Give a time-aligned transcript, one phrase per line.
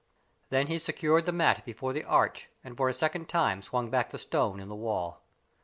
[0.49, 4.09] Then he secured the mat before the arch and for a second time swung back
[4.09, 5.21] the stone in the wall.